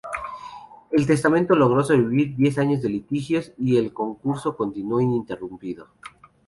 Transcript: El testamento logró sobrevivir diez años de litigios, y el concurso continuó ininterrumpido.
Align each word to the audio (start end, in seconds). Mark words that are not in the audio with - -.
El 0.89 1.05
testamento 1.05 1.53
logró 1.55 1.83
sobrevivir 1.83 2.35
diez 2.35 2.57
años 2.57 2.81
de 2.81 2.89
litigios, 2.89 3.53
y 3.59 3.77
el 3.77 3.93
concurso 3.93 4.57
continuó 4.57 4.99
ininterrumpido. 4.99 5.89